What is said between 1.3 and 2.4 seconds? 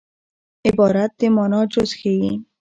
مانا جز ښيي.